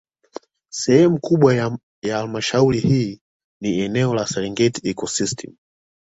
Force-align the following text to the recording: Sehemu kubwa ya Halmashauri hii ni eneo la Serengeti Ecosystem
Sehemu 0.69 1.19
kubwa 1.19 1.55
ya 1.55 1.77
Halmashauri 2.09 2.79
hii 2.79 3.21
ni 3.61 3.79
eneo 3.79 4.13
la 4.15 4.27
Serengeti 4.27 4.89
Ecosystem 4.89 5.53